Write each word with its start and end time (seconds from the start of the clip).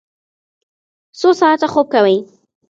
څو 1.19 1.29
ساعته 1.39 1.67
خوب 1.73 1.87
کوئ؟ 1.93 2.17